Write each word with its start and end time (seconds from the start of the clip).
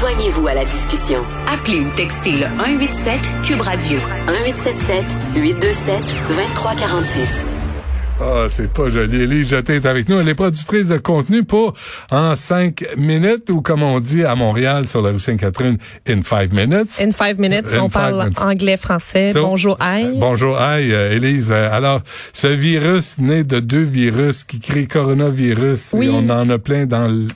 Joignez-vous 0.00 0.46
à 0.48 0.54
la 0.54 0.64
discussion. 0.64 1.18
Appelez 1.52 1.80
ou 1.80 1.90
textez 1.96 2.32
le 2.32 2.46
187 2.56 3.20
Cube 3.44 3.60
Radio 3.60 3.98
1877 4.26 5.04
827 5.36 6.14
2346. 6.28 7.44
Ah, 8.22 8.46
c'est 8.50 8.70
pas 8.70 8.88
joli. 8.90 9.22
Elise 9.22 9.48
Jeté 9.50 9.76
est 9.76 9.86
avec 9.86 10.08
nous. 10.08 10.18
Elle 10.20 10.28
est 10.28 10.34
productrice 10.34 10.88
de 10.88 10.98
contenu 10.98 11.42
pour 11.44 11.72
En 12.10 12.34
cinq 12.34 12.84
minutes 12.98 13.48
ou 13.50 13.62
comme 13.62 13.82
on 13.82 13.98
dit 14.00 14.24
à 14.24 14.34
Montréal 14.36 14.86
sur 14.86 15.00
la 15.02 15.10
rue 15.10 15.18
Sainte-Catherine, 15.18 15.78
In 16.08 16.20
five 16.22 16.52
minutes. 16.52 17.00
In 17.00 17.10
five 17.12 17.38
minutes, 17.38 17.72
In 17.74 17.80
on 17.84 17.88
five 17.88 17.92
parle 17.92 18.18
minutes. 18.24 18.38
anglais, 18.40 18.76
français. 18.76 19.32
So- 19.32 19.42
Bonjour, 19.42 19.76
aïe. 19.80 20.16
Bonjour, 20.18 20.58
aïe, 20.58 20.92
euh, 20.92 21.14
Élise. 21.16 21.50
Euh, 21.50 21.70
Alors, 21.72 22.00
ce 22.34 22.46
virus 22.46 23.18
né 23.18 23.42
de 23.42 23.58
deux 23.60 23.82
virus 23.82 24.44
qui 24.44 24.60
crée 24.60 24.86
coronavirus, 24.86 25.92
Oui. 25.94 26.06
et 26.06 26.10
on 26.10 26.28
en 26.30 26.48
a 26.50 26.58
plein 26.58 26.84
dans 26.86 27.08
le... 27.08 27.26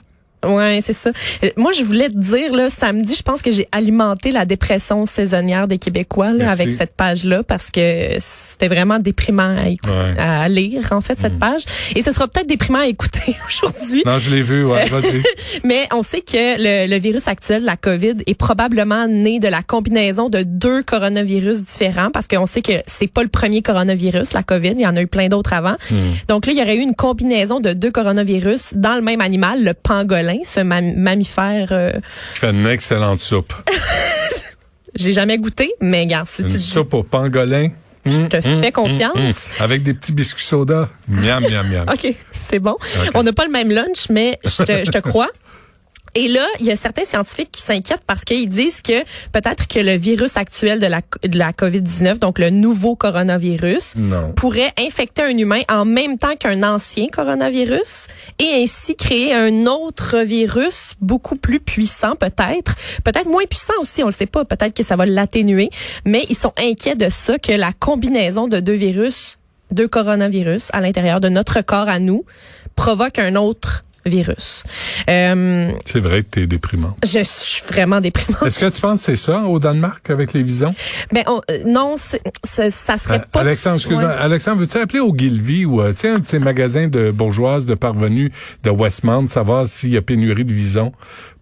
Ouais, 0.47 0.79
c'est 0.83 0.93
ça. 0.93 1.11
Euh, 1.43 1.49
Moi, 1.57 1.71
je 1.71 1.83
voulais 1.83 2.09
te 2.09 2.17
dire, 2.17 2.53
là, 2.53 2.69
samedi, 2.69 3.15
je 3.15 3.21
pense 3.23 3.41
que 3.41 3.51
j'ai 3.51 3.67
alimenté 3.71 4.31
la 4.31 4.45
dépression 4.45 5.05
saisonnière 5.05 5.67
des 5.67 5.77
Québécois 5.77 6.33
là, 6.33 6.51
avec 6.51 6.71
cette 6.71 6.95
page-là 6.95 7.43
parce 7.43 7.71
que 7.71 8.15
c'était 8.19 8.67
vraiment 8.67 8.99
déprimant 8.99 9.55
à, 9.57 9.67
écouter, 9.69 9.93
Ouais. 9.95 10.13
Mm. 10.13 10.19
à 10.19 10.49
lire, 10.49 10.87
en 10.91 11.01
fait, 11.01 11.19
cette 11.19 11.39
page. 11.39 11.61
Et 11.95 12.01
ce 12.01 12.11
sera 12.11 12.27
peut-être 12.27 12.47
déprimant 12.47 12.79
à 12.79 12.87
écouter 12.87 13.35
aujourd'hui. 13.47 14.03
Non, 14.05 14.19
je 14.19 14.29
l'ai 14.33 14.41
vu, 14.41 14.63
ouais, 14.65 14.85
vas-y. 14.89 15.21
Mais 15.63 15.87
on 15.93 16.03
sait 16.03 16.21
que 16.21 16.57
le, 16.57 16.87
le 16.89 16.99
virus 16.99 17.27
actuel, 17.27 17.63
la 17.63 17.77
COVID, 17.77 18.15
est 18.27 18.35
probablement 18.35 19.07
né 19.07 19.39
de 19.39 19.47
la 19.47 19.61
combinaison 19.61 20.29
de 20.29 20.41
deux 20.43 20.83
coronavirus 20.83 21.63
différents 21.63 22.11
parce 22.11 22.27
qu'on 22.27 22.45
sait 22.45 22.61
que 22.61 22.73
c'est 22.87 23.07
pas 23.11 23.23
le 23.23 23.29
premier 23.29 23.61
coronavirus, 23.61 24.33
la 24.33 24.43
COVID. 24.43 24.73
Il 24.75 24.81
y 24.81 24.87
en 24.87 24.95
a 24.95 25.01
eu 25.01 25.07
plein 25.07 25.27
d'autres 25.27 25.53
avant. 25.53 25.75
Donc 26.27 26.45
là, 26.45 26.53
il 26.53 26.59
y 26.59 26.61
aurait 26.61 26.75
eu 26.75 26.81
une 26.81 26.95
combinaison 26.95 27.59
de 27.59 27.73
deux 27.73 27.91
coronavirus 27.91 28.73
dans 28.75 28.95
le 28.95 29.01
même 29.01 29.21
animal, 29.21 29.63
le 29.63 29.73
pangolin, 29.73 30.34
ce 30.43 30.59
mam- 30.59 30.95
mammifère. 30.95 31.69
euh, 31.71 31.91
Je 32.33 32.39
fais 32.39 32.49
une 32.51 32.65
excellente 32.67 33.19
soupe. 33.19 33.53
J'ai 34.95 35.11
jamais 35.11 35.37
goûté, 35.37 35.73
mais 35.81 36.01
regarde, 36.01 36.27
si 36.27 36.43
tu 36.43 36.49
Une 36.51 36.55
dis, 36.55 36.63
soupe 36.63 36.93
au 36.93 37.03
pangolin. 37.03 37.67
je 38.05 38.21
te 38.27 38.39
fais 38.39 38.71
confiance. 38.71 39.15
Mmh. 39.59 39.63
Avec 39.63 39.83
des 39.83 39.93
petits 39.93 40.13
biscuits 40.13 40.43
soda. 40.43 40.89
Miam, 41.07 41.43
miam, 41.43 41.67
miam. 41.69 41.85
OK, 41.93 42.13
c'est 42.31 42.59
bon. 42.59 42.77
On 43.13 43.23
n'a 43.23 43.33
pas 43.33 43.45
le 43.45 43.51
même 43.51 43.69
lunch, 43.71 44.09
mais 44.09 44.39
je 44.45 44.63
te, 44.63 44.85
je 44.85 44.91
te 44.91 44.99
crois. 44.99 45.29
Et 46.17 46.29
là, 46.29 46.47
il 46.61 46.65
y 46.65 46.71
a 46.71 46.77
certains 46.77 47.03
scientifiques 47.03 47.51
qui 47.51 47.61
s'inquiètent 47.61 48.03
parce 48.07 48.23
qu'ils 48.23 48.47
disent 48.47 48.81
que 48.81 49.03
peut-être 49.33 49.67
que 49.67 49.79
le 49.79 49.97
virus 49.97 50.37
actuel 50.37 50.79
de 50.79 50.85
la, 50.85 51.01
de 51.23 51.37
la 51.37 51.51
COVID-19, 51.51 52.19
donc 52.19 52.39
le 52.39 52.49
nouveau 52.49 52.95
coronavirus, 52.95 53.95
Non. 53.97 54.31
pourrait 54.33 54.71
infecter 54.79 55.23
un 55.23 55.37
humain 55.37 55.61
en 55.69 55.83
même 55.83 56.17
temps 56.17 56.35
qu'un 56.39 56.63
ancien 56.63 57.07
coronavirus 57.09 58.07
et 58.39 58.63
ainsi 58.63 58.95
créer 58.95 59.33
un 59.33 59.65
autre 59.65 60.19
virus 60.19 60.93
beaucoup 61.01 61.35
plus 61.35 61.59
puissant 61.59 62.15
peut-être, 62.15 62.75
peut-être 63.03 63.27
moins 63.27 63.45
puissant 63.45 63.73
aussi, 63.81 64.01
on 64.03 64.07
le 64.07 64.13
sait 64.13 64.25
pas, 64.25 64.45
peut-être 64.45 64.73
que 64.73 64.83
ça 64.83 64.95
va 64.95 65.05
l'atténuer, 65.05 65.69
mais 66.05 66.23
ils 66.29 66.37
sont 66.37 66.53
inquiets 66.57 66.95
de 66.95 67.09
ça 67.09 67.37
que 67.39 67.51
la 67.51 67.73
combinaison 67.73 68.47
de 68.47 68.59
deux 68.59 68.73
virus, 68.73 69.37
deux 69.71 69.87
coronavirus 69.87 70.69
à 70.73 70.79
l'intérieur 70.79 71.19
de 71.19 71.29
notre 71.29 71.61
corps 71.61 71.89
à 71.89 71.99
nous 71.99 72.23
provoque 72.75 73.19
un 73.19 73.35
autre 73.35 73.84
virus. 74.05 74.63
Euh, 75.09 75.71
C'est 75.85 75.99
vrai 75.99 76.21
que 76.23 76.27
t'es 76.29 76.47
déprimant. 76.47 76.95
je 77.03 77.23
suis 77.23 77.63
vraiment 77.67 77.99
déprimante. 78.01 78.43
Est-ce 78.45 78.59
que 78.59 78.69
tu 78.69 78.81
penses 78.81 78.99
que 79.01 79.05
c'est 79.05 79.15
ça 79.15 79.41
au 79.41 79.59
Danemark 79.59 80.09
avec 80.09 80.33
les 80.33 80.43
visons? 80.43 80.73
Mais 81.11 81.23
on- 81.27 81.41
euh, 81.51 81.59
non, 81.65 81.95
c'est- 81.97 82.21
ça, 82.43 82.69
ça 82.69 82.97
serait 82.97 83.23
pas. 83.31 83.41
Alexandre, 83.41 83.77
excuse-moi. 83.77 84.03
Ouais. 84.07 84.15
Alexandre, 84.19 84.59
veux-tu 84.59 84.77
appeler 84.77 84.99
au 84.99 85.15
Gilvy 85.15 85.65
ou, 85.65 85.81
euh, 85.81 85.93
tu 85.97 86.07
un 86.07 86.19
de 86.19 86.27
ces 86.27 86.39
magasins 86.39 86.87
de 86.87 87.11
bourgeoises, 87.11 87.65
de 87.65 87.73
parvenus 87.75 88.31
de 88.63 88.69
Westmount, 88.69 89.27
savoir 89.27 89.67
s'il 89.67 89.91
y 89.91 89.97
a 89.97 90.01
pénurie 90.01 90.45
de 90.45 90.53
visons 90.53 90.91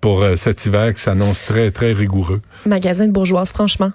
pour 0.01 0.21
euh, 0.23 0.35
cet 0.35 0.65
hiver 0.65 0.93
qui 0.93 1.01
s'annonce 1.01 1.45
très, 1.45 1.71
très 1.71 1.91
rigoureux? 1.93 2.41
Magasin 2.65 3.07
de 3.07 3.11
bourgeoise, 3.11 3.51
franchement. 3.51 3.91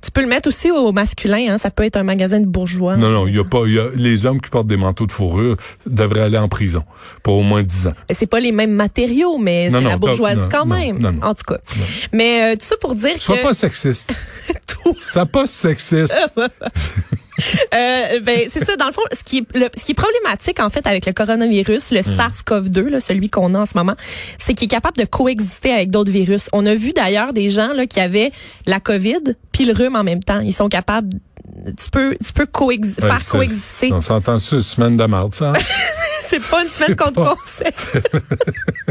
Tu 0.00 0.12
peux 0.12 0.20
le 0.20 0.28
mettre 0.28 0.48
aussi 0.48 0.70
au 0.70 0.92
masculin, 0.92 1.46
hein, 1.50 1.58
ça 1.58 1.70
peut 1.70 1.82
être 1.82 1.96
un 1.96 2.04
magasin 2.04 2.38
de 2.38 2.46
bourgeois. 2.46 2.96
Non, 2.96 3.10
non, 3.10 3.26
il 3.26 3.34
y 3.34 3.38
a 3.38 3.44
pas, 3.44 3.66
y 3.66 3.78
a, 3.80 3.88
les 3.94 4.26
hommes 4.26 4.40
qui 4.40 4.48
portent 4.48 4.68
des 4.68 4.76
manteaux 4.76 5.06
de 5.06 5.12
fourrure 5.12 5.56
devraient 5.86 6.22
aller 6.22 6.38
en 6.38 6.48
prison 6.48 6.84
pour 7.24 7.34
au 7.36 7.42
moins 7.42 7.64
10 7.64 7.88
ans. 7.88 7.94
Mais 8.08 8.14
C'est 8.14 8.28
pas 8.28 8.38
les 8.38 8.52
mêmes 8.52 8.72
matériaux, 8.72 9.38
mais 9.38 9.70
c'est 9.72 9.80
la 9.80 9.96
bourgeoisie 9.96 10.40
non, 10.42 10.48
quand 10.50 10.66
non, 10.66 10.76
même. 10.76 10.98
non, 10.98 11.12
non. 11.12 11.22
en 11.26 11.34
tout 11.34 11.44
cas. 11.52 11.58
Mais 12.12 12.52
euh, 12.52 12.56
tout 12.56 12.64
ça 12.64 12.76
pour 12.80 12.94
dire 12.94 13.20
Sois 13.20 13.38
que 13.38 13.42
pas 13.42 13.54
sexiste. 13.54 14.14
tout, 14.66 14.94
Sois 14.94 15.26
pas 15.26 15.46
sexiste. 15.46 16.16
euh, 17.74 18.20
ben, 18.20 18.40
c'est 18.48 18.64
ça 18.64 18.76
dans 18.76 18.86
le 18.86 18.92
fond 18.92 19.02
ce 19.12 19.22
qui 19.24 19.38
est 19.38 19.56
le- 19.56 19.68
ce 19.76 19.84
qui 19.84 19.92
est 19.92 19.94
problématique 19.94 20.60
en 20.60 20.70
fait 20.70 20.86
avec 20.86 21.06
le 21.06 21.12
coronavirus, 21.12 21.90
Hmm. 21.90 21.94
le 21.96 22.00
SARS-CoV-2 22.02 22.88
là, 22.88 23.00
celui 23.00 23.30
qu'on 23.30 23.54
a 23.54 23.60
en 23.60 23.66
ce 23.66 23.76
moment, 23.76 23.94
c'est 24.38 24.54
qu'il 24.54 24.66
est 24.66 24.68
capable 24.70 24.96
de 24.98 25.04
coexister 25.04 25.72
avec 25.72 25.90
d'autres 25.90 26.10
virus. 26.12 26.48
On 26.52 26.66
a 26.66 26.74
vu 26.74 26.92
d'ailleurs 26.92 27.32
des 27.32 27.48
gens 27.50 27.72
là 27.72 27.86
qui 27.86 28.00
avaient 28.00 28.32
la 28.66 28.80
Covid 28.80 29.22
puis 29.52 29.64
le 29.64 29.72
rhume 29.72 29.96
en 29.96 30.04
même 30.04 30.22
temps. 30.22 30.40
Ils 30.40 30.52
sont 30.54 30.68
capables 30.68 31.10
tu 31.78 31.90
peux 31.90 32.16
tu 32.24 32.32
peux 32.32 32.46
Ouais, 33.02 33.08
faire 33.08 33.26
coexister. 33.26 33.92
On 33.92 34.00
s'entend 34.00 34.38
sur 34.38 34.56
une 34.58 34.62
semaine 34.62 34.96
de 34.96 35.04
marde, 35.04 35.34
ça? 35.34 35.52
C'est 36.22 36.50
pas 36.50 36.62
une 36.62 36.68
semaine 36.68 36.96
contre 36.96 37.22
pas- 37.24 37.34
conseil. 37.36 37.72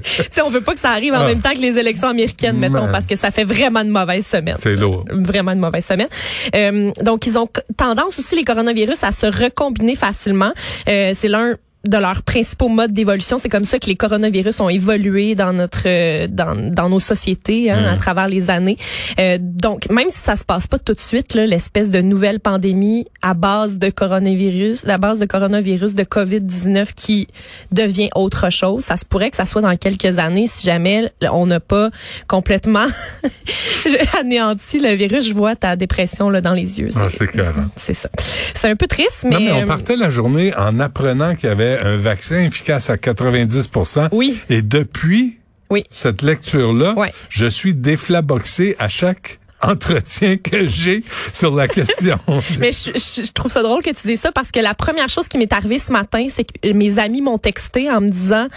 tu 0.04 0.24
sais, 0.32 0.42
on 0.42 0.50
veut 0.50 0.62
pas 0.62 0.74
que 0.74 0.80
ça 0.80 0.92
arrive 0.92 1.14
en 1.14 1.18
Ah. 1.22 1.28
même 1.28 1.42
temps 1.42 1.52
que 1.54 1.60
les 1.60 1.78
élections 1.78 2.08
américaines, 2.08 2.58
mettons, 2.58 2.84
Man. 2.84 2.92
parce 2.92 3.06
que 3.06 3.16
ça 3.16 3.32
fait 3.32 3.44
vraiment 3.44 3.84
de 3.84 3.90
mauvaises 3.90 4.26
semaines. 4.26 4.58
C'est 4.60 4.76
lourd. 4.76 5.06
Vraiment 5.12 5.54
de 5.56 5.60
mauvaises 5.60 5.86
semaines. 5.86 6.08
Euh, 6.56 6.92
donc, 7.02 7.26
ils 7.28 7.38
ont 7.38 7.50
tendance 7.78 8.20
aussi, 8.20 8.36
les 8.36 8.44
coronavirus, 8.44 9.04
à 9.04 9.12
se 9.12 9.26
recombiner 9.26 9.96
facilement. 9.96 10.52
Euh, 10.88 11.12
c'est 11.14 11.28
l'un 11.28 11.56
de 11.88 11.98
leurs 11.98 12.24
principaux 12.24 12.68
modes 12.68 12.94
d'évolution. 12.94 13.38
C'est 13.38 13.50
comme 13.50 13.66
ça 13.66 13.80
que 13.80 13.88
les 13.88 13.96
coronavirus 13.96 14.60
ont 14.60 14.70
évolué 14.70 15.36
dans 15.36 15.54
notre 15.54 15.84
euh, 15.86 16.28
dans, 16.30 16.56
dans 16.72 16.90
nos 16.90 17.00
sociétés 17.00 17.72
hein, 17.72 17.84
à 17.86 17.96
travers 17.98 18.28
les 18.28 18.50
années. 18.50 18.78
Euh, 19.20 19.38
donc 19.42 19.90
même 19.90 20.10
si 20.10 20.20
ça 20.20 20.36
se 20.36 20.44
passe 20.44 20.68
pas 20.68 20.80
tout 20.80 20.94
de 20.94 21.00
suite 21.00 21.34
l'espèce 21.36 21.92
de 21.92 22.02
nouvelle 22.02 22.40
pandémie 22.40 23.06
à 23.22 23.34
base 23.34 23.78
de 23.80 23.90
coronavirus, 23.90 24.86
la 24.86 24.98
base 24.98 25.20
de 25.20 25.26
coronavirus 25.26 25.96
de 25.96 26.04
Covid-19 26.04 26.94
qui 26.96 27.28
devient 27.72 28.10
autre 28.16 28.52
chose, 28.52 28.84
ça 28.84 28.98
se 28.98 29.06
pourrait 29.06 29.30
que 29.30 29.38
ça 29.38 29.46
soit 29.46 29.62
dans 29.62 29.76
quelques 29.78 30.18
années 30.20 30.48
si 30.48 30.66
jamais 30.66 31.12
on 31.32 31.46
n'a 31.46 31.60
pas 31.60 31.90
complètement 32.28 32.86
anéanti 34.20 34.80
le 34.80 34.94
virus. 34.94 35.28
Je 35.28 35.34
vois 35.34 35.56
ta 35.56 35.76
dépression 35.76 36.30
là 36.30 36.42
dans 36.42 36.54
les 36.54 36.80
yeux. 36.80 36.90
Ah, 36.96 37.08
C'est- 37.10 37.28
c'est 37.76 37.94
ça. 37.94 38.10
C'est 38.54 38.70
un 38.70 38.76
peu 38.76 38.88
triste, 38.88 39.26
mais, 39.30 39.36
Non, 39.36 39.40
mais 39.40 39.52
on 39.52 39.62
euh, 39.64 39.66
partait 39.68 39.96
la 39.96 40.10
journée 40.10 40.54
en 40.56 40.80
apprenant 40.80 41.36
qu'il 41.36 41.50
y 41.50 41.52
avait 41.52 41.77
un 41.84 41.98
vaccin 41.98 42.42
efficace 42.42 42.90
à 42.90 42.96
90% 42.98 44.10
Oui. 44.12 44.40
Et 44.50 44.62
depuis 44.62 45.38
Oui. 45.70 45.84
cette 45.90 46.22
lecture-là, 46.22 46.96
je 47.30 47.46
suis 47.46 47.74
déflaboxé 47.74 48.76
à 48.80 48.90
chaque 48.90 49.40
entretien 49.64 50.38
que 50.38 50.66
j'ai 50.68 51.04
sur 51.34 51.56
la 51.56 51.68
question. 51.68 52.20
Mais 52.60 52.72
je, 52.72 52.92
je- 52.96 53.26
je 53.26 53.32
trouve 53.32 53.52
ça 53.52 53.62
drôle 53.64 53.82
que 53.84 53.90
tu 53.90 54.08
dises 54.08 54.20
ça 54.22 54.32
parce 54.32 54.52
que 54.52 54.60
la 54.60 54.74
première 54.74 55.10
chose 55.10 55.28
qui 55.28 55.38
m'est 55.38 55.52
arrivée 55.54 55.80
ce 55.80 55.92
matin, 55.92 56.28
c'est 56.30 56.44
que 56.46 56.72
mes 56.74 57.00
amis 57.00 57.22
m'ont 57.22 57.38
texté 57.38 57.90
en 57.92 58.02
me 58.02 58.10
disant 58.10 58.48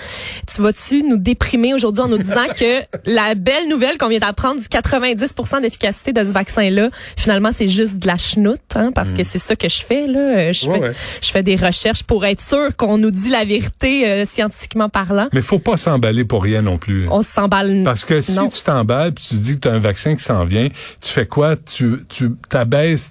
Tu 0.53 0.61
vas-tu 0.63 1.03
nous 1.03 1.17
déprimer 1.17 1.75
aujourd'hui 1.75 2.03
en 2.05 2.09
nous 2.09 2.19
disant 2.19 2.47
que 2.59 2.83
la 3.07 3.35
belle 3.35 3.69
nouvelle 3.69 3.99
qu'on 3.99 4.09
vient 4.09 4.19
d'apprendre 4.19 4.61
du 4.61 4.67
90% 4.67 5.63
d'efficacité 5.63 6.13
de 6.13 6.25
ce 6.25 6.33
vaccin-là, 6.33 6.91
finalement, 7.17 7.51
c'est 7.53 7.69
juste 7.69 7.99
de 7.99 8.07
la 8.07 8.19
chenoute, 8.19 8.61
hein, 8.75 8.91
parce 8.95 9.13
que 9.13 9.23
c'est 9.23 9.39
ça 9.39 9.57
que 9.57 9.69
je 9.69 9.83
fais. 9.83 10.07
là. 10.07 10.19
Euh, 10.21 10.53
Je, 10.53 10.67
Ouais, 10.71 10.79
fais, 10.79 10.85
ouais. 10.89 10.93
je 11.23 11.31
fais 11.31 11.43
des 11.43 11.57
recherches 11.57 12.03
pour 12.03 12.25
être 12.27 12.41
sûr 12.41 12.77
qu'on 12.77 12.99
nous 12.99 13.11
dit 13.11 13.31
la 13.31 13.45
vérité 13.45 14.07
euh, 14.09 14.25
scientifiquement 14.25 14.89
parlant. 14.89 15.29
Mais 15.33 15.43
faut 15.43 15.59
pas 15.59 15.77
s'emballer 15.77 16.25
pour 16.25 16.43
rien 16.43 16.63
non 16.63 16.79
plus. 16.79 17.09
On 17.11 17.23
s'emballe. 17.23 17.83
Parce 17.85 18.05
que 18.05 18.21
si 18.21 18.33
Non. 18.35 18.49
tu 18.49 18.63
t'emballes 18.63 19.13
puis 19.13 19.25
tu 19.29 19.35
dis 19.37 19.55
que 19.55 19.61
tu 19.61 19.69
as 19.69 19.73
un 19.73 19.79
vaccin 19.79 20.15
qui 20.15 20.23
s'en 20.23 20.45
vient, 20.45 20.69
tu 21.01 21.09
fais 21.11 21.27
quoi? 21.27 21.57
Tu, 21.57 21.99
tu 22.09 22.31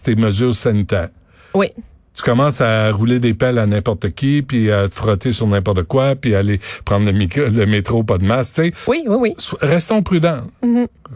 tes 0.04 0.16
mesures 0.16 0.56
sanitaires. 0.56 1.10
Oui. 1.54 1.72
Tu 2.20 2.24
commences 2.24 2.60
à 2.60 2.92
rouler 2.92 3.20
des 3.20 3.34
pelles 3.34 3.58
à 3.58 3.66
n'importe 3.66 4.10
qui, 4.10 4.42
puis 4.42 4.70
à 4.72 4.90
te 4.90 4.96
frotter 4.96 5.32
sur 5.32 5.48
n'importe 5.48 5.84
quoi, 5.84 6.16
puis 6.16 6.36
aller 6.36 6.60
prendre 6.84 7.06
le, 7.06 7.14
micro, 7.14 7.44
le 7.44 7.66
métro, 7.66 8.04
pas 8.04 8.18
de 8.18 8.26
masque. 8.26 8.56
Tu 8.56 8.64
sais, 8.64 8.74
Oui, 8.88 9.04
oui, 9.08 9.16
oui. 9.18 9.36
Restons 9.62 10.02
prudents. 10.04 10.42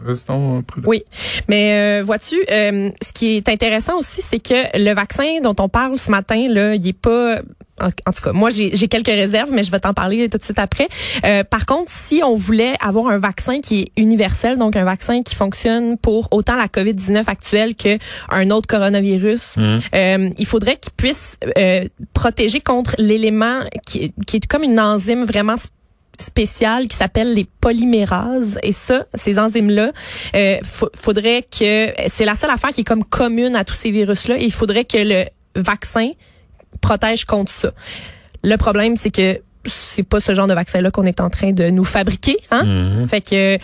Restons 0.06 0.62
prudents. 0.62 0.88
Oui, 0.88 1.04
mais 1.46 2.00
euh, 2.00 2.04
vois-tu, 2.04 2.36
euh, 2.50 2.88
ce 3.02 3.12
qui 3.12 3.36
est 3.36 3.48
intéressant 3.50 3.98
aussi, 3.98 4.22
c'est 4.22 4.38
que 4.38 4.78
le 4.78 4.94
vaccin 4.94 5.40
dont 5.42 5.54
on 5.58 5.68
parle 5.68 5.98
ce 5.98 6.10
matin, 6.10 6.46
là, 6.48 6.74
il 6.74 6.88
est 6.88 6.94
pas. 6.94 7.40
En, 7.80 7.86
en 7.86 8.12
tout 8.12 8.22
cas, 8.22 8.32
moi, 8.32 8.50
j'ai 8.50 8.88
quelques 8.88 9.06
réserves, 9.06 9.50
mais 9.52 9.64
je 9.64 9.70
vais 9.70 9.80
t'en 9.80 9.94
parler 9.94 10.28
tout 10.28 10.38
de 10.38 10.42
suite 10.42 10.58
après. 10.58 10.88
Euh, 11.24 11.42
par 11.44 11.66
contre, 11.66 11.90
si 11.90 12.22
on 12.24 12.36
voulait 12.36 12.74
avoir 12.80 13.08
un 13.08 13.18
vaccin 13.18 13.60
qui 13.60 13.82
est 13.82 14.00
universel, 14.00 14.58
donc 14.58 14.76
un 14.76 14.84
vaccin 14.84 15.22
qui 15.22 15.34
fonctionne 15.34 15.98
pour 15.98 16.28
autant 16.30 16.56
la 16.56 16.66
COVID-19 16.66 17.24
actuelle 17.26 17.74
que 17.74 17.98
un 18.30 18.50
autre 18.50 18.68
coronavirus, 18.68 19.56
euh, 19.94 20.30
il 20.38 20.46
faudrait 20.46 20.76
qu'il 20.76 20.92
puisse 20.92 21.38
euh, 21.58 21.84
protéger 22.12 22.60
contre 22.60 22.94
l'élément 22.98 23.60
qui, 23.86 24.12
qui 24.26 24.36
est 24.36 24.46
comme 24.46 24.62
une 24.62 24.78
enzyme 24.78 25.24
vraiment 25.24 25.56
spéciale 26.18 26.88
qui 26.88 26.96
s'appellent 26.96 27.34
les 27.34 27.46
polymérases. 27.60 28.58
Et 28.62 28.72
ça 28.72 29.06
ces 29.14 29.38
enzymes 29.38 29.70
là 29.70 29.92
euh, 30.34 30.58
faudrait 30.94 31.42
que 31.42 31.92
c'est 32.08 32.24
la 32.24 32.36
seule 32.36 32.50
affaire 32.50 32.70
qui 32.70 32.82
est 32.82 32.84
comme 32.84 33.04
commune 33.04 33.56
à 33.56 33.64
tous 33.64 33.74
ces 33.74 33.90
virus 33.90 34.28
là 34.28 34.36
et 34.38 34.44
il 34.44 34.52
faudrait 34.52 34.84
que 34.84 34.98
le 34.98 35.24
vaccin 35.56 36.10
protège 36.80 37.24
contre 37.24 37.52
ça. 37.52 37.72
Le 38.42 38.56
problème 38.56 38.96
c'est 38.96 39.10
que 39.10 39.40
c'est 39.66 40.02
pas 40.02 40.20
ce 40.20 40.34
genre 40.34 40.46
de 40.46 40.54
vaccin 40.54 40.80
là 40.82 40.90
qu'on 40.90 41.06
est 41.06 41.20
en 41.20 41.30
train 41.30 41.52
de 41.52 41.70
nous 41.70 41.84
fabriquer 41.84 42.36
hein? 42.50 43.06
Fait 43.08 43.22
que 43.22 43.58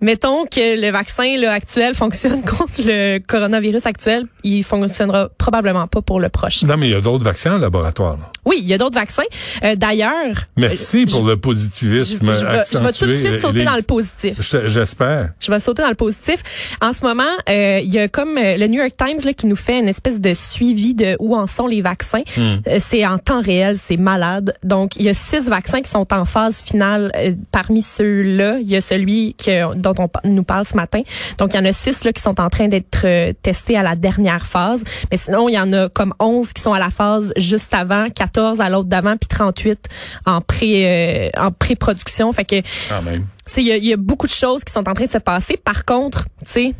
mettons 0.00 0.44
que 0.46 0.80
le 0.80 0.90
vaccin 0.90 1.36
là, 1.38 1.52
actuel 1.52 1.94
fonctionne 1.94 2.42
contre 2.44 2.72
le 2.84 3.18
coronavirus 3.26 3.86
actuel, 3.86 4.26
il 4.44 4.62
fonctionnera 4.64 5.28
probablement 5.38 5.86
pas 5.86 6.02
pour 6.02 6.20
le 6.20 6.28
prochain. 6.28 6.66
Non, 6.66 6.76
mais 6.76 6.88
il 6.88 6.92
y 6.92 6.94
a 6.94 7.00
d'autres 7.00 7.24
vaccins 7.24 7.54
en 7.56 7.58
laboratoire. 7.58 8.16
là. 8.16 8.30
Oui, 8.44 8.58
il 8.60 8.66
y 8.68 8.74
a 8.74 8.78
d'autres 8.78 8.94
vaccins. 8.94 9.22
Euh, 9.64 9.74
D'ailleurs, 9.74 10.36
Merci 10.56 11.02
euh, 11.02 11.06
pour 11.10 11.24
je- 11.24 11.30
le 11.30 11.36
positivisme 11.36 12.32
je 12.32 12.44
vais, 12.46 12.62
je 12.72 12.78
vais 12.78 12.92
tout 12.92 13.06
de 13.06 13.14
suite 13.14 13.38
sauter 13.38 13.56
Élise. 13.56 13.64
dans 13.68 13.76
le 13.76 13.82
positif. 13.82 14.36
Je- 14.40 14.68
J'espère. 14.68 15.30
Je 15.40 15.50
vais 15.50 15.58
sauter 15.60 15.82
dans 15.82 15.88
le 15.88 15.94
positif. 15.96 16.42
En 16.80 16.92
ce 16.92 17.04
moment, 17.04 17.24
euh, 17.48 17.80
il 17.82 17.92
y 17.92 17.98
a 17.98 18.06
comme 18.08 18.38
euh, 18.38 18.56
le 18.56 18.66
New 18.68 18.80
York 18.80 18.92
Times 18.96 19.18
là, 19.24 19.32
qui 19.32 19.46
nous 19.46 19.56
fait 19.56 19.80
une 19.80 19.88
espèce 19.88 20.20
de 20.20 20.32
suivi 20.34 20.94
de 20.94 21.16
où 21.18 21.34
en 21.36 21.46
sont 21.48 21.66
les 21.66 21.80
vaccins. 21.82 22.22
Hmm. 22.36 22.56
Euh, 22.68 22.76
c'est 22.78 23.04
en 23.06 23.18
temps 23.18 23.40
réel, 23.40 23.76
c'est 23.82 23.96
malade. 23.96 24.54
Donc, 24.62 24.94
il 24.96 25.02
y 25.02 25.08
a 25.08 25.14
six 25.14 25.48
vaccins 25.48 25.80
qui 25.80 25.90
sont 25.90 26.06
en 26.12 26.24
phase 26.24 26.62
finale. 26.62 27.10
Euh, 27.16 27.32
parmi 27.50 27.82
ceux-là, 27.82 28.58
il 28.60 28.70
y 28.70 28.76
a 28.76 28.80
celui 28.80 29.34
que, 29.34 29.74
dont 29.94 30.08
on 30.24 30.28
nous 30.28 30.44
parle 30.44 30.64
ce 30.64 30.76
matin. 30.76 31.02
Donc, 31.38 31.54
il 31.54 31.56
y 31.56 31.60
en 31.60 31.64
a 31.64 31.72
six 31.72 32.04
là, 32.04 32.12
qui 32.12 32.22
sont 32.22 32.40
en 32.40 32.48
train 32.50 32.68
d'être 32.68 33.02
euh, 33.04 33.32
testés 33.42 33.76
à 33.76 33.82
la 33.82 33.96
dernière 33.96 34.46
phase. 34.46 34.84
Mais 35.10 35.16
sinon, 35.16 35.48
il 35.48 35.54
y 35.54 35.58
en 35.58 35.72
a 35.72 35.88
comme 35.88 36.14
11 36.20 36.52
qui 36.52 36.62
sont 36.62 36.72
à 36.72 36.78
la 36.78 36.90
phase 36.90 37.32
juste 37.36 37.72
avant, 37.74 38.08
14 38.10 38.60
à 38.60 38.68
l'autre 38.68 38.88
d'avant, 38.88 39.16
puis 39.16 39.28
38 39.28 39.78
en 40.26 40.40
pré 40.40 41.28
euh, 41.36 41.40
en 41.40 41.50
pré-production. 41.52 42.32
Fait 42.32 42.44
que 42.44 42.56
Quand 42.88 43.02
même. 43.02 43.26
il 43.56 43.62
y 43.62 43.86
y 43.88 43.92
a 43.92 43.96
beaucoup 43.96 44.26
de 44.26 44.32
choses 44.32 44.64
qui 44.64 44.72
sont 44.72 44.88
en 44.88 44.94
train 44.94 45.06
de 45.06 45.10
se 45.10 45.18
passer. 45.18 45.56
Par 45.56 45.84
contre, 45.84 46.26
tu 46.52 46.74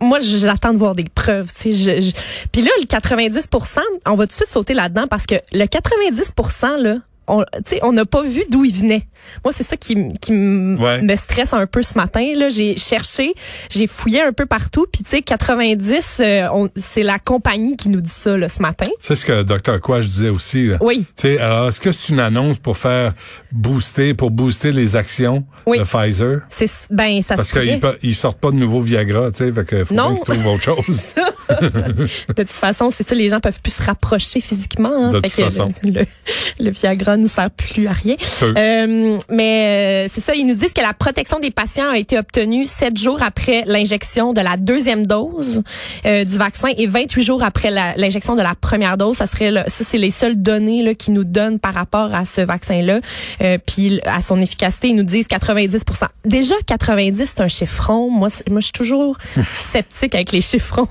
moi, 0.00 0.18
j'attends 0.20 0.72
de 0.72 0.78
voir 0.78 0.94
des 0.94 1.04
preuves. 1.14 1.48
Tu 1.56 1.72
sais, 1.72 2.00
je, 2.00 2.00
je- 2.08 2.12
puis 2.52 2.62
là, 2.62 2.70
le 2.80 2.86
90 2.86 3.48
on 4.06 4.14
va 4.14 4.24
tout 4.24 4.28
de 4.28 4.32
suite 4.34 4.48
sauter 4.48 4.74
là-dedans 4.74 5.06
parce 5.08 5.26
que 5.26 5.36
le 5.52 5.66
90 5.66 6.32
là. 6.82 6.96
On, 7.32 7.42
tu 7.42 7.46
sais, 7.66 7.80
on 7.82 7.92
n'a 7.92 8.04
pas 8.04 8.22
vu 8.22 8.42
d'où 8.50 8.64
il 8.64 8.76
venait. 8.76 9.04
Moi, 9.44 9.52
c'est 9.52 9.62
ça 9.62 9.76
qui, 9.76 10.08
qui 10.20 10.32
Ouais. 10.32 11.00
me 11.02 11.14
stresse 11.16 11.52
un 11.52 11.66
peu 11.66 11.82
ce 11.82 11.94
matin. 11.94 12.26
Là, 12.36 12.48
j'ai 12.48 12.76
cherché, 12.76 13.32
j'ai 13.70 13.86
fouillé 13.86 14.20
un 14.22 14.32
peu 14.32 14.46
partout. 14.46 14.86
Puis 14.92 15.02
tu 15.04 15.10
sais, 15.10 15.22
90, 15.22 16.16
euh, 16.20 16.68
c'est 16.76 17.02
la 17.02 17.18
compagnie 17.18 17.76
qui 17.76 17.88
nous 17.88 18.00
dit 18.00 18.10
ça 18.10 18.36
là, 18.36 18.48
ce 18.48 18.60
matin. 18.60 18.86
C'est 19.00 19.14
ce 19.16 19.24
que 19.24 19.42
Dr. 19.42 19.80
Quash 19.80 20.06
disait 20.06 20.28
aussi. 20.30 20.64
Là. 20.66 20.78
Oui. 20.80 21.04
Tu 21.16 21.22
sais, 21.28 21.38
alors, 21.38 21.68
est-ce 21.68 21.80
que 21.80 21.92
c'est 21.92 22.12
une 22.12 22.20
annonce 22.20 22.58
pour 22.58 22.76
faire 22.76 23.12
booster, 23.52 24.14
pour 24.14 24.30
booster 24.30 24.72
les 24.72 24.96
actions 24.96 25.44
Oui. 25.66 25.78
de 25.78 25.84
Pfizer? 25.84 26.40
C'est 26.48 26.70
ben 26.90 27.22
ça 27.22 27.36
Parce 27.36 27.52
qu'ils 27.52 28.14
sortent 28.14 28.40
pas 28.40 28.50
de 28.50 28.56
nouveau 28.56 28.80
Viagra, 28.80 29.30
tu 29.30 29.38
sais, 29.44 29.52
fait 29.52 29.64
que 29.64 29.84
faut 29.84 29.94
Non. 29.94 30.14
qu'ils 30.16 30.24
trouvent 30.34 30.46
autre 30.54 30.62
chose. 30.62 31.14
De 32.28 32.32
toute 32.34 32.50
façon, 32.50 32.90
c'est 32.90 33.06
ça, 33.06 33.14
les 33.14 33.28
gens 33.28 33.40
peuvent 33.40 33.60
plus 33.60 33.72
se 33.74 33.82
rapprocher 33.82 34.40
physiquement. 34.40 34.90
hein. 34.94 35.10
De 35.12 35.20
Fait 35.20 35.28
toute 35.28 35.36
que 35.36 35.44
façon. 35.44 35.72
Le, 35.84 36.04
le, 36.60 36.70
Viagra 36.70 37.16
nous 37.16 37.28
sert 37.28 37.50
plus 37.50 37.86
à 37.88 37.92
rien. 37.92 38.16
Euh, 38.56 39.18
mais 39.30 40.04
euh, 40.06 40.08
c'est 40.08 40.20
ça, 40.20 40.34
ils 40.34 40.46
nous 40.46 40.54
disent 40.54 40.72
que 40.72 40.80
la 40.82 40.92
protection 40.94 41.38
des 41.40 41.50
patients 41.50 41.90
a 41.90 41.98
été 41.98 42.18
obtenue 42.18 42.66
sept 42.66 42.96
jours 42.98 43.22
après 43.22 43.64
l'injection 43.66 44.32
de 44.32 44.40
la 44.40 44.56
deuxième 44.56 45.06
dose 45.06 45.62
euh, 46.06 46.24
du 46.24 46.36
vaccin 46.38 46.68
et 46.76 46.86
28 46.86 47.22
jours 47.22 47.42
après 47.42 47.70
l'injection 47.96 48.36
de 48.36 48.42
la 48.42 48.54
première 48.54 48.96
dose. 48.96 49.16
Ça 49.16 49.26
serait 49.26 49.50
le- 49.50 49.62
ça, 49.66 49.84
c'est 49.84 49.98
les 49.98 50.10
seules 50.10 50.40
données 50.40 50.82
là, 50.82 50.94
qu'ils 50.94 51.14
nous 51.14 51.24
donnent 51.24 51.58
par 51.58 51.74
rapport 51.74 52.14
à 52.14 52.24
ce 52.26 52.40
vaccin-là. 52.40 53.00
Euh, 53.42 53.58
puis 53.66 54.00
à 54.04 54.22
son 54.22 54.40
efficacité, 54.40 54.88
ils 54.88 54.96
nous 54.96 55.02
disent 55.02 55.26
90 55.26 55.84
Déjà 56.24 56.54
90, 56.66 57.24
c'est 57.36 57.40
un 57.42 57.48
chiffron. 57.48 58.10
Moi, 58.10 58.28
moi, 58.50 58.60
je 58.60 58.66
suis 58.66 58.72
toujours 58.72 59.16
sceptique 59.58 60.14
avec 60.14 60.32
les 60.32 60.40
chiffrons. 60.40 60.88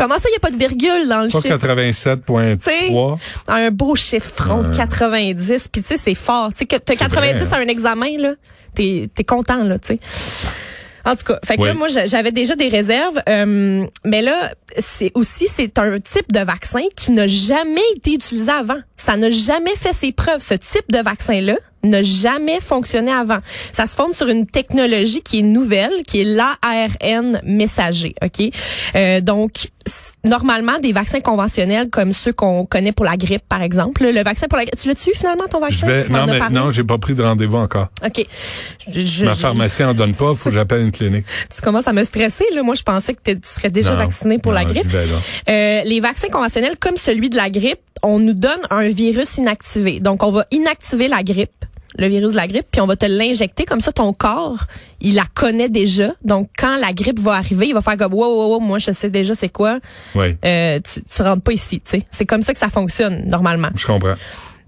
Comment 0.00 0.18
ça, 0.18 0.28
il 0.28 0.32
n'y 0.32 0.36
a 0.36 0.40
pas 0.40 0.50
de 0.50 0.56
virgule 0.56 1.08
dans 1.08 1.20
le 1.22 1.28
Pas 1.28 1.40
chiffre? 1.42 1.56
87.3. 1.58 3.18
un 3.48 3.70
beau 3.70 3.94
chiffron, 3.94 4.70
90. 4.74 5.68
Puis 5.68 5.82
tu 5.82 5.88
sais, 5.88 5.96
c'est 5.98 6.14
fort. 6.14 6.52
Tu 6.54 6.66
sais, 6.70 6.78
t'as 6.80 6.96
90 6.96 7.16
vrai, 7.16 7.44
hein. 7.44 7.52
à 7.52 7.56
un 7.60 7.68
examen, 7.68 8.16
là, 8.18 8.32
t'es 8.74 9.10
es 9.18 9.24
content, 9.24 9.62
là, 9.62 9.78
tu 9.78 9.98
sais. 9.98 10.00
En 11.04 11.14
tout 11.16 11.24
cas, 11.24 11.38
fait 11.44 11.56
que 11.56 11.62
Oui. 11.62 11.68
là, 11.68 11.74
moi, 11.74 11.88
j'a- 11.88 12.06
j'avais 12.06 12.32
déjà 12.32 12.56
des 12.56 12.68
réserves, 12.68 13.20
euh, 13.28 13.84
mais 14.04 14.22
là, 14.22 14.52
c'est 14.78 15.10
aussi 15.14 15.46
c'est 15.48 15.78
un 15.78 15.98
type 16.00 16.30
de 16.32 16.40
vaccin 16.40 16.82
qui 16.96 17.10
n'a 17.12 17.26
jamais 17.26 17.80
été 17.96 18.14
utilisé 18.14 18.50
avant. 18.50 18.78
Ça 18.96 19.16
n'a 19.16 19.30
jamais 19.30 19.74
fait 19.76 19.94
ses 19.94 20.12
preuves. 20.12 20.40
Ce 20.40 20.54
type 20.54 20.90
de 20.90 20.98
vaccin-là 20.98 21.56
n'a 21.82 22.02
jamais 22.02 22.60
fonctionné 22.60 23.10
avant. 23.10 23.38
Ça 23.72 23.86
se 23.86 23.96
fonde 23.96 24.14
sur 24.14 24.28
une 24.28 24.46
technologie 24.46 25.22
qui 25.22 25.38
est 25.38 25.42
nouvelle, 25.42 26.02
qui 26.06 26.20
est 26.20 26.24
l'ARN 26.24 27.40
messager. 27.44 28.14
Ok, 28.22 28.42
Euh, 28.96 29.20
donc 29.22 29.68
normalement 30.24 30.78
des 30.78 30.92
vaccins 30.92 31.20
conventionnels 31.20 31.88
comme 31.88 32.12
ceux 32.12 32.34
qu'on 32.34 32.66
connaît 32.66 32.92
pour 32.92 33.06
la 33.06 33.16
grippe, 33.16 33.42
par 33.48 33.62
exemple. 33.62 34.04
Le 34.04 34.22
vaccin 34.22 34.46
pour 34.46 34.58
la 34.58 34.64
grippe, 34.66 34.78
tu 34.78 34.88
l'as-tu 34.88 35.10
finalement 35.14 35.46
ton 35.48 35.58
vaccin? 35.60 35.86
Vais, 35.86 36.04
Tu 36.04 36.12
non, 36.12 36.26
mais 36.26 36.38
non, 36.50 36.70
j'ai 36.70 36.84
pas 36.84 36.98
pris 36.98 37.14
de 37.14 37.22
rendez-vous 37.22 37.56
encore. 37.56 37.88
Ok. 38.04 38.26
Je- 38.86 39.00
je- 39.00 39.24
Ma 39.24 39.32
je- 39.32 39.38
pharmacie 39.38 39.82
en 39.82 39.94
donne 39.94 40.14
pas, 40.14 40.34
faut 40.34 40.50
que 40.50 40.54
j'appelle 40.54 40.82
une 40.82 40.92
clinique. 40.92 41.24
tu 41.54 41.62
commences 41.62 41.88
à 41.88 41.94
me 41.94 42.04
stresser. 42.04 42.44
Là. 42.54 42.62
Moi, 42.62 42.74
je 42.74 42.82
pensais 42.82 43.14
que 43.14 43.32
tu 43.32 43.38
serais 43.42 43.70
déjà 43.70 43.92
Non, 43.92 43.96
vacciné 43.98 44.38
pour 44.38 44.52
la 44.52 44.59
grippe. 44.64 44.86
Euh, 45.48 45.82
les 45.84 46.00
vaccins 46.00 46.28
conventionnels, 46.28 46.76
comme 46.78 46.96
celui 46.96 47.30
de 47.30 47.36
la 47.36 47.50
grippe, 47.50 47.80
on 48.02 48.18
nous 48.18 48.34
donne 48.34 48.60
un 48.70 48.88
virus 48.88 49.36
inactivé. 49.38 50.00
Donc, 50.00 50.22
on 50.22 50.30
va 50.30 50.46
inactiver 50.50 51.08
la 51.08 51.22
grippe 51.22 51.50
le 51.98 52.06
virus 52.06 52.32
de 52.32 52.36
la 52.36 52.46
grippe, 52.46 52.66
puis 52.70 52.80
on 52.80 52.86
va 52.86 52.96
te 52.96 53.04
l'injecter 53.06 53.64
comme 53.64 53.80
ça 53.80 53.92
ton 53.92 54.12
corps, 54.12 54.58
il 55.00 55.16
la 55.16 55.24
connaît 55.34 55.68
déjà. 55.68 56.12
Donc 56.22 56.48
quand 56.56 56.76
la 56.78 56.92
grippe 56.92 57.18
va 57.18 57.32
arriver, 57.32 57.66
il 57.66 57.74
va 57.74 57.82
faire 57.82 57.96
comme 57.96 58.14
wow 58.14 58.26
wow 58.26 58.48
wow, 58.54 58.60
moi 58.60 58.78
je 58.78 58.92
sais 58.92 59.10
déjà 59.10 59.34
c'est 59.34 59.48
quoi. 59.48 59.80
Oui, 60.14 60.36
Euh, 60.44 60.78
tu, 60.80 61.02
tu 61.02 61.22
rentres 61.22 61.42
pas 61.42 61.52
ici, 61.52 61.80
tu 61.80 61.90
sais. 61.90 62.02
C'est 62.10 62.26
comme 62.26 62.42
ça 62.42 62.52
que 62.52 62.58
ça 62.58 62.70
fonctionne 62.70 63.24
normalement. 63.26 63.70
je 63.74 63.86
comprends. 63.86 64.14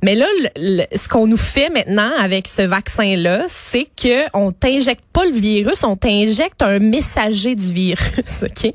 Mais 0.04 0.16
là, 0.16 0.26
le- 0.42 0.78
le- 0.78 0.96
ce 0.98 1.06
qu'on 1.08 1.26
nous 1.28 1.36
fait 1.36 1.68
maintenant 1.70 2.10
avec 2.18 2.48
ce 2.48 2.62
vaccin-là, 2.62 3.44
c'est 3.48 3.86
que 4.00 4.24
on 4.34 4.50
t'injecte 4.50 5.04
pas 5.12 5.24
le 5.24 5.30
virus, 5.32 5.84
on 5.84 5.96
t'injecte 5.96 6.60
un 6.62 6.80
messager 6.80 7.54
du 7.54 7.72
virus, 7.72 8.42
ok? 8.42 8.72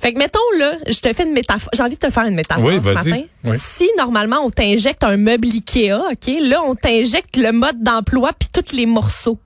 Fait 0.00 0.12
que 0.12 0.18
mettons 0.18 0.38
là, 0.58 0.72
je 0.86 0.98
te 1.00 1.12
fais 1.12 1.24
une 1.24 1.32
métaphore. 1.32 1.68
J'ai 1.74 1.82
envie 1.82 1.96
de 1.96 2.00
te 2.06 2.10
faire 2.10 2.24
une 2.24 2.34
métaphore 2.34 2.64
Oui, 2.64 2.78
ce 2.82 2.90
matin. 2.92 3.22
Oui. 3.44 3.56
Si 3.56 3.88
normalement 3.98 4.40
on 4.44 4.50
t'injecte 4.50 5.04
un 5.04 5.16
meuble 5.18 5.48
Ikea, 5.48 5.92
ok? 6.12 6.32
Là, 6.40 6.62
on 6.66 6.74
t'injecte 6.74 7.36
le 7.36 7.52
mode 7.52 7.82
d'emploi 7.82 8.30
puis 8.38 8.48
tous 8.52 8.74
les 8.74 8.86
morceaux. 8.86 9.38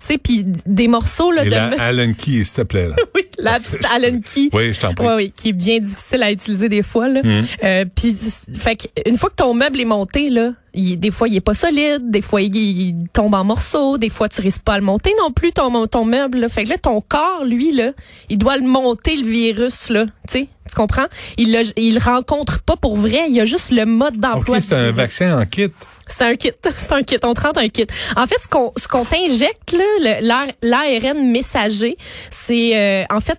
Tu 0.00 0.06
sais, 0.06 0.18
puis 0.18 0.44
des 0.66 0.86
morceaux 0.86 1.32
là 1.32 1.42
Et 1.42 1.46
de 1.46 1.50
la 1.50 1.70
me- 1.70 1.80
Allen 1.80 2.14
Key, 2.14 2.44
s'il 2.44 2.54
te 2.54 2.62
plaît. 2.62 2.88
Là. 2.88 2.94
oui, 3.14 3.22
la 3.38 3.54
petite 3.58 3.84
Allen 3.94 4.22
Key. 4.22 4.48
Oui, 4.52 4.72
je 4.72 4.80
t'en 4.80 4.94
prie. 4.94 5.06
Oui, 5.06 5.12
oui, 5.16 5.32
qui 5.36 5.48
est 5.48 5.52
bien 5.52 5.80
difficile 5.80 6.22
à 6.22 6.30
utiliser 6.30 6.68
des 6.68 6.82
fois. 6.82 7.08
Là. 7.08 7.22
Mhm. 7.24 7.44
Euh, 7.64 7.84
puis, 7.94 8.16
fait 8.58 8.76
que 8.76 8.86
une 9.08 9.18
fois 9.18 9.30
que 9.30 9.36
ton 9.36 9.54
meuble 9.54 9.80
est 9.80 9.84
monté, 9.84 10.30
là, 10.30 10.52
il, 10.74 10.98
des 11.00 11.10
fois 11.10 11.28
il 11.28 11.36
est 11.36 11.40
pas 11.40 11.54
solide, 11.54 12.10
des 12.10 12.22
fois 12.22 12.40
il, 12.42 12.54
il 12.54 12.94
tombe 13.12 13.34
en 13.34 13.42
morceaux, 13.44 13.98
des 13.98 14.10
fois 14.10 14.28
tu 14.28 14.40
risques 14.40 14.62
pas 14.62 14.74
à 14.74 14.78
le 14.78 14.84
monter 14.84 15.12
non 15.18 15.32
plus 15.32 15.52
ton 15.52 15.86
ton 15.88 16.04
meuble. 16.04 16.38
Là. 16.38 16.48
Fait 16.48 16.64
que 16.64 16.68
là 16.68 16.78
ton 16.78 17.00
corps, 17.00 17.44
lui 17.44 17.72
là, 17.72 17.90
il 18.28 18.38
doit 18.38 18.56
le 18.56 18.66
monter 18.66 19.16
le 19.16 19.26
virus 19.26 19.88
là, 19.88 20.04
tu 20.04 20.12
sais, 20.28 20.48
tu 20.68 20.74
comprends? 20.76 21.06
Il 21.38 21.52
le, 21.52 21.62
il 21.76 21.94
le 21.94 22.00
rencontre 22.00 22.62
pas 22.62 22.76
pour 22.76 22.96
vrai, 22.96 23.24
il 23.28 23.34
y 23.34 23.40
a 23.40 23.44
juste 23.46 23.70
le 23.72 23.86
mode 23.86 24.18
d'emploi. 24.18 24.58
OK, 24.58 24.62
c'est 24.62 24.76
un 24.76 24.92
vaccin 24.92 25.40
en 25.40 25.44
kit. 25.46 25.68
C'est 26.08 26.22
un 26.22 26.34
kit. 26.34 26.52
C'est 26.76 26.92
un 26.92 27.02
kit. 27.02 27.18
On 27.22 27.34
te 27.34 27.40
rentre 27.42 27.60
un 27.60 27.68
kit. 27.68 27.86
En 28.16 28.26
fait, 28.26 28.36
ce 28.42 28.48
qu'on 28.48 28.72
ce 28.76 28.88
qu'on 28.88 29.04
t'injecte 29.04 29.76
là, 30.22 30.46
l'ARN 30.62 31.30
messager, 31.30 31.96
c'est 32.30 32.76
euh, 32.76 33.04
en 33.10 33.20
fait 33.20 33.38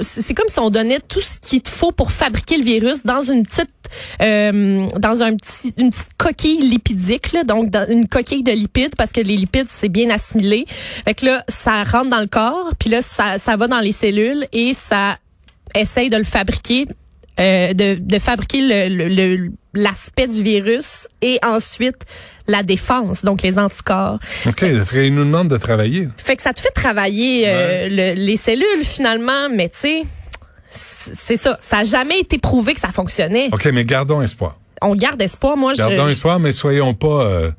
c'est 0.00 0.32
comme 0.32 0.48
si 0.48 0.58
on 0.58 0.70
donnait 0.70 1.00
tout 1.00 1.20
ce 1.20 1.38
qu'il 1.38 1.60
te 1.60 1.68
faut 1.68 1.92
pour 1.92 2.12
fabriquer 2.12 2.56
le 2.56 2.64
virus 2.64 3.04
dans 3.04 3.22
une 3.22 3.44
petite 3.44 3.68
euh, 4.22 4.86
dans 4.98 5.20
un 5.22 5.36
petit 5.36 5.74
une 5.76 5.90
petite 5.90 6.08
coquille 6.16 6.62
lipidique 6.62 7.32
là, 7.32 7.44
donc 7.44 7.70
une 7.90 8.08
coquille 8.08 8.42
de 8.42 8.52
lipides 8.52 8.96
parce 8.96 9.12
que 9.12 9.20
les 9.20 9.36
lipides 9.36 9.66
c'est 9.68 9.90
bien 9.90 10.08
assimilé. 10.08 10.64
Fait 11.04 11.12
que 11.14 11.26
là 11.26 11.44
ça 11.48 11.84
rentre 11.84 12.08
dans 12.08 12.20
le 12.20 12.26
corps, 12.26 12.70
puis 12.78 12.88
là 12.88 13.02
ça 13.02 13.38
ça 13.38 13.56
va 13.58 13.68
dans 13.68 13.80
les 13.80 13.92
cellules 13.92 14.46
et 14.52 14.72
ça 14.72 15.18
essaye 15.74 16.08
de 16.08 16.16
le 16.16 16.24
fabriquer 16.24 16.86
euh, 17.38 17.74
de, 17.74 17.96
de 18.00 18.18
fabriquer 18.18 18.62
le- 18.62 18.88
le- 18.88 19.08
le- 19.08 19.52
l'aspect 19.74 20.26
du 20.26 20.42
virus 20.42 21.06
et 21.22 21.38
ensuite 21.44 22.04
la 22.48 22.62
défense, 22.62 23.24
donc 23.24 23.42
les 23.42 23.58
anticorps. 23.58 24.18
OK, 24.46 24.62
il 24.94 25.14
nous 25.14 25.24
demande 25.24 25.48
de 25.48 25.56
travailler. 25.56 26.08
Fait 26.16 26.34
que 26.36 26.42
ça 26.42 26.52
te 26.52 26.60
fait 26.60 26.70
travailler 26.72 27.44
euh, 27.46 27.88
le- 27.88 28.14
les 28.20 28.36
cellules 28.36 28.82
finalement, 28.84 29.48
mais 29.48 29.68
tu 29.68 29.78
sais, 29.78 30.02
c'est 30.68 31.36
ça. 31.36 31.56
Ça 31.60 31.78
a 31.78 31.84
jamais 31.84 32.18
été 32.20 32.38
prouvé 32.38 32.74
que 32.74 32.80
ça 32.80 32.88
fonctionnait. 32.92 33.48
OK, 33.52 33.66
mais 33.72 33.84
gardons 33.84 34.22
espoir. 34.22 34.58
On 34.82 34.94
garde 34.94 35.20
espoir. 35.22 35.56
Moi, 35.56 35.74
je 35.74 35.78
Gardons 35.78 36.06
je- 36.06 36.12
espoir, 36.12 36.38
mais 36.40 36.52
soyons 36.52 36.94
pas 36.94 37.24
euh, 37.24 37.50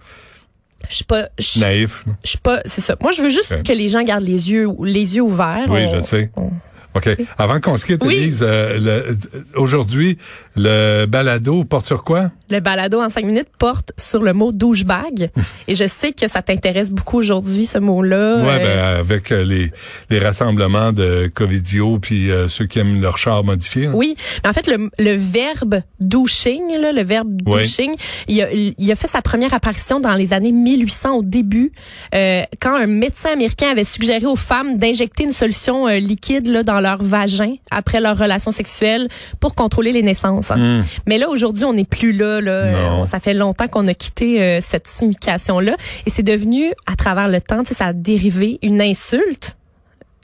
je 0.89 0.95
suis 0.95 1.03
pas, 1.05 1.29
je 1.37 1.59
naïfs. 1.59 2.03
je 2.23 2.29
suis 2.31 2.37
pas, 2.39 2.59
c'est 2.65 2.81
ça. 2.81 2.95
Moi, 3.01 3.11
je 3.11 3.21
veux 3.21 3.29
juste 3.29 3.63
que 3.63 3.71
les 3.71 3.87
gens 3.89 4.01
gardent 4.03 4.23
les 4.25 4.51
yeux, 4.51 4.67
les 4.83 5.15
yeux 5.15 5.21
ouverts. 5.21 5.65
Oui, 5.69 5.85
On- 5.87 5.95
je 5.95 5.99
sais. 6.01 6.31
on- 6.35 6.51
OK. 6.95 7.09
Avant 7.37 7.59
qu'on 7.59 7.77
se 7.77 7.85
quitte, 7.85 8.01
Oui. 8.03 8.15
Élise, 8.15 8.43
euh, 8.45 8.77
le- 9.05 9.59
aujourd'hui, 9.59 10.17
le 10.55 11.05
balado 11.05 11.63
porte 11.63 11.85
sur 11.85 12.03
quoi? 12.03 12.31
Le 12.51 12.59
balado 12.59 13.01
en 13.01 13.09
cinq 13.09 13.25
minutes 13.25 13.47
porte 13.57 13.91
sur 13.97 14.21
le 14.21 14.33
mot 14.33 14.51
douchebag. 14.51 15.29
et 15.67 15.73
je 15.75 15.87
sais 15.87 16.11
que 16.11 16.27
ça 16.27 16.41
t'intéresse 16.41 16.91
beaucoup 16.91 17.17
aujourd'hui, 17.17 17.65
ce 17.65 17.77
mot-là. 17.79 18.37
Ouais, 18.43 18.59
Euh, 18.61 18.97
ben, 18.97 18.99
avec 18.99 19.31
euh, 19.31 19.43
les, 19.43 19.71
les 20.09 20.19
rassemblements 20.19 20.91
de 20.91 21.31
Covidio 21.33 21.97
puis 21.99 22.29
euh, 22.29 22.47
ceux 22.47 22.65
qui 22.67 22.79
aiment 22.79 23.01
leur 23.01 23.17
char 23.17 23.43
modifié. 23.43 23.85
là. 23.85 23.91
Oui, 23.95 24.15
mais 24.43 24.49
en 24.49 24.53
fait, 24.53 24.67
le, 24.67 24.89
le 24.99 25.13
verbe 25.15 25.81
douching, 25.99 26.77
là, 26.79 26.91
le 26.91 27.01
verbe 27.03 27.29
douching, 27.41 27.91
il 28.27 28.41
a, 28.41 28.47
il 28.51 28.91
a 28.91 28.95
fait 28.95 29.07
sa 29.07 29.21
première 29.21 29.53
apparition 29.53 29.99
dans 29.99 30.15
les 30.15 30.33
années 30.33 30.51
1800 30.51 31.11
au 31.17 31.23
début, 31.23 31.71
euh, 32.13 32.41
quand 32.59 32.75
un 32.75 32.87
médecin 32.87 33.31
américain 33.31 33.69
avait 33.71 33.83
suggéré 33.85 34.25
aux 34.25 34.35
femmes 34.35 34.77
d'injecter 34.77 35.23
une 35.23 35.31
solution 35.31 35.87
liquide 35.87 36.47
là, 36.47 36.63
dans 36.63 36.79
leur 36.81 37.01
vagin 37.01 37.55
après 37.71 38.01
leur 38.01 38.17
relation 38.17 38.51
sexuelle 38.51 39.07
pour 39.39 39.55
contrôler 39.55 39.91
les 39.93 40.03
naissances. 40.03 40.51
hein. 40.51 40.83
Mais 41.07 41.17
là, 41.17 41.29
aujourd'hui, 41.29 41.63
on 41.63 41.73
n'est 41.73 41.85
plus 41.85 42.11
là. 42.11 42.40
Là. 42.41 42.51
Euh, 42.51 43.05
ça 43.05 43.19
fait 43.19 43.33
longtemps 43.33 43.67
qu'on 43.67 43.87
a 43.87 43.93
quitté 43.93 44.41
euh, 44.41 44.59
cette 44.61 44.87
signification-là. 44.87 45.75
Et 46.05 46.09
c'est 46.09 46.23
devenu, 46.23 46.71
à 46.85 46.95
travers 46.95 47.27
le 47.27 47.41
temps, 47.41 47.63
ça 47.65 47.87
a 47.87 47.93
dérivé 47.93 48.59
une 48.61 48.81
insulte 48.81 49.55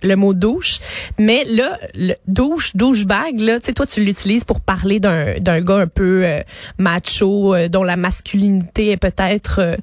le 0.04 0.16
mot 0.16 0.34
douche, 0.34 0.80
mais 1.18 1.44
là, 1.46 1.78
le 1.96 2.14
douche, 2.28 2.76
douchebag, 2.76 3.40
là, 3.40 3.60
tu 3.60 3.68
sais, 3.68 3.74
toi, 3.74 3.86
tu 3.86 4.04
l'utilises 4.04 4.44
pour 4.44 4.62
parler 4.62 5.00
d'un 5.00 5.40
d'un 5.40 5.62
gars 5.62 5.78
un 5.78 5.88
peu 5.88 6.24
euh, 6.24 6.42
macho, 6.78 7.56
euh, 7.56 7.68
dont 7.68 7.84
la 7.84 7.96
masculinité 7.96 8.92
est 8.92 8.98
peut-être 8.98 9.60
euh, 9.60 9.76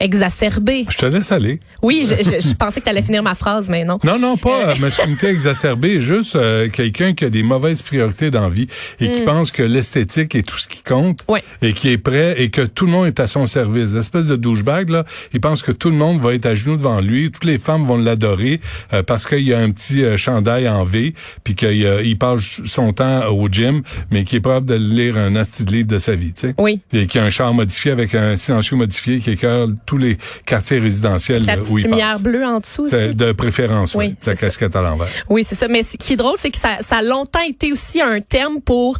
exacerbée. 0.00 0.86
Je 0.88 0.96
te 0.96 1.06
laisse 1.06 1.32
aller. 1.32 1.60
Oui, 1.82 2.06
je, 2.08 2.14
je, 2.22 2.48
je 2.48 2.54
pensais 2.54 2.80
que 2.80 2.84
tu 2.84 2.90
allais 2.90 3.02
finir 3.02 3.22
ma 3.22 3.34
phrase, 3.34 3.68
mais 3.68 3.84
non. 3.84 3.98
Non, 4.04 4.18
non, 4.18 4.36
pas 4.36 4.68
euh, 4.70 4.74
masculinité 4.80 5.28
exacerbée, 5.28 6.00
juste 6.00 6.36
euh, 6.36 6.68
quelqu'un 6.68 7.14
qui 7.14 7.24
a 7.24 7.30
des 7.30 7.42
mauvaises 7.42 7.82
priorités 7.82 8.30
dans 8.30 8.42
la 8.42 8.48
vie 8.48 8.66
et 9.00 9.10
qui 9.10 9.20
pense 9.22 9.50
que 9.50 9.62
l'esthétique 9.62 10.34
est 10.34 10.42
tout 10.42 10.56
ce 10.56 10.68
qui 10.68 10.82
compte 10.82 11.24
et 11.62 11.72
qui 11.72 11.90
est 11.90 11.98
prêt 11.98 12.34
et 12.38 12.50
que 12.50 12.62
tout 12.62 12.86
le 12.86 12.92
monde 12.92 13.06
est 13.06 13.20
à 13.20 13.26
son 13.26 13.46
service. 13.46 13.92
L'espèce 13.92 14.28
de 14.28 14.36
douchebag, 14.36 14.90
là, 14.90 15.04
il 15.32 15.40
pense 15.40 15.62
que 15.62 15.72
tout 15.72 15.90
le 15.90 15.96
monde 15.96 16.20
va 16.20 16.34
être 16.34 16.46
à 16.46 16.54
genoux 16.54 16.76
devant 16.76 17.00
lui, 17.00 17.30
toutes 17.30 17.44
les 17.44 17.58
femmes 17.58 17.84
vont 17.84 17.96
l'adorer 17.96 18.60
euh, 18.92 19.02
parce 19.02 19.26
qu'il 19.26 19.42
y 19.42 19.54
a 19.54 19.58
un 19.58 19.70
petit 19.70 20.02
euh, 20.04 20.16
chandail 20.16 20.68
en 20.68 20.84
V, 20.84 21.14
puis 21.44 21.54
qu'il 21.54 21.84
euh, 21.84 22.02
il 22.02 22.18
passe 22.18 22.60
son 22.64 22.92
temps 22.92 23.26
au 23.28 23.48
gym, 23.48 23.82
mais 24.10 24.24
qui 24.24 24.36
est 24.36 24.40
capable 24.40 24.66
de 24.66 24.74
lire 24.74 25.16
un 25.16 25.36
asti 25.36 25.64
de 25.64 25.72
livre 25.72 25.88
de 25.88 25.98
sa 25.98 26.14
vie, 26.14 26.32
tu 26.32 26.48
sais. 26.48 26.54
Oui. 26.58 26.80
Et 26.92 27.06
qui 27.06 27.18
a 27.18 27.24
un 27.24 27.30
char 27.30 27.52
modifié 27.52 27.90
avec 27.90 28.14
un 28.14 28.36
silencieux 28.36 28.76
modifié 28.76 29.18
qui 29.18 29.30
écœure 29.30 29.68
tous 29.88 29.96
les 29.96 30.18
quartiers 30.44 30.78
résidentiels 30.78 31.44
La 31.46 31.58
où 31.58 31.78
il 31.78 31.84
lumière 31.86 32.20
bleue 32.20 32.44
en 32.44 32.60
dessous. 32.60 32.86
C'est 32.88 33.14
de 33.14 33.32
préférence, 33.32 33.94
oui. 33.94 34.08
Oui, 34.08 34.10
La 34.10 34.16
c'est 34.20 34.34
ça. 34.34 34.46
casquette 34.46 34.76
à 34.76 34.82
l'envers. 34.82 35.08
Oui, 35.30 35.42
c'est 35.44 35.54
ça. 35.54 35.66
Mais 35.66 35.82
ce 35.82 35.96
qui 35.96 36.12
est 36.12 36.16
drôle, 36.16 36.36
c'est 36.36 36.50
que 36.50 36.58
ça, 36.58 36.76
ça 36.82 36.96
a 36.98 37.02
longtemps 37.02 37.40
été 37.48 37.72
aussi 37.72 38.02
un 38.02 38.20
terme 38.20 38.60
pour 38.60 38.98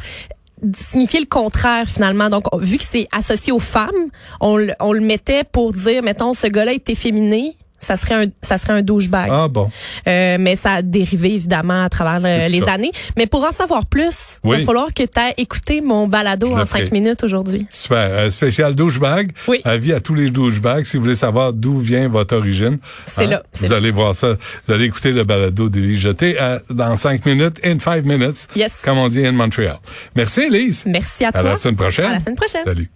signifier 0.73 1.19
le 1.19 1.25
contraire 1.27 1.87
finalement. 1.87 2.29
Donc, 2.29 2.53
on- 2.53 2.57
vu 2.57 2.77
que 2.79 2.83
c'est 2.83 3.07
associé 3.11 3.53
aux 3.53 3.59
femmes, 3.59 4.09
on, 4.41 4.57
le- 4.57 4.73
on 4.79 4.91
le 4.91 4.99
mettait 5.01 5.43
pour 5.43 5.73
dire, 5.73 6.01
mettons, 6.03 6.33
ce 6.33 6.47
gars-là 6.47 6.73
est 6.73 6.89
efféminé. 6.89 7.55
Ça 7.79 7.97
serait 7.97 8.15
un, 8.15 8.25
ça 8.41 8.57
serait 8.57 8.73
un 8.73 8.81
douchebag. 8.81 9.29
Ah 9.31 9.47
bon. 9.47 9.69
Euh, 10.07 10.37
mais 10.39 10.55
ça 10.55 10.73
a 10.73 10.81
dérivé 10.81 11.33
évidemment 11.35 11.83
à 11.83 11.89
travers 11.89 12.19
euh, 12.23 12.47
les 12.47 12.61
ça. 12.61 12.73
années. 12.73 12.91
Mais 13.17 13.25
pour 13.25 13.43
en 13.43 13.51
savoir 13.51 13.85
plus, 13.85 14.39
il 14.43 14.49
va 14.51 14.59
falloir 14.59 14.87
que 14.93 15.03
tu 15.03 15.19
aies 15.19 15.33
écouté 15.37 15.81
mon 15.81 16.07
balado 16.07 16.51
en 16.55 16.65
cinq 16.65 16.91
minutes 16.91 17.23
aujourd'hui. 17.23 17.65
Super. 17.69 17.97
Euh, 18.11 18.29
spécial 18.29 18.75
douchebag. 18.75 19.31
Oui. 19.47 19.61
Avis 19.63 19.93
à 19.93 19.99
tous 19.99 20.13
les 20.15 20.29
douchebags. 20.29 20.85
Si 20.85 20.97
vous 20.97 21.03
voulez 21.03 21.15
savoir 21.15 21.53
d'où 21.53 21.79
vient 21.79 22.07
votre 22.09 22.35
origine. 22.35 22.79
hein, 22.81 23.03
C'est 23.05 23.25
là, 23.27 23.43
c'est 23.53 23.65
Vous 23.67 23.71
là. 23.71 23.77
allez 23.77 23.91
voir 23.91 24.13
ça. 24.15 24.33
Vous 24.65 24.73
allez 24.73 24.85
écouter 24.85 25.11
le 25.11 25.23
balado 25.23 25.69
d'Élise 25.69 25.99
Jeté 25.99 26.35
euh, 26.39 26.59
dans 26.69 26.95
cinq 26.97 27.25
minutes, 27.25 27.59
in 27.65 27.79
five 27.79 28.05
minutes. 28.05 28.47
Yes. 28.55 28.81
Comme 28.83 28.97
on 28.97 29.07
dit 29.09 29.25
in 29.25 29.31
Montréal. 29.31 29.77
Merci, 30.15 30.41
Élise. 30.41 30.83
Merci 30.85 31.23
à 31.25 31.29
À 31.29 31.31
toi. 31.31 31.43
la 31.43 31.55
semaine 31.57 31.75
prochaine. 31.75 32.05
À 32.05 32.11
la 32.13 32.19
semaine 32.19 32.35
prochaine. 32.35 32.63
Salut. 32.65 32.89